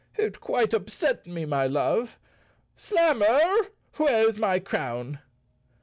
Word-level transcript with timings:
"It 0.17 0.39
quite 0.39 0.73
upset 0.73 1.27
me, 1.27 1.45
my 1.45 1.67
love. 1.67 2.17
Slammer, 2.79 3.67
where's 3.99 4.39
my 4.39 4.57
crown 4.57 5.19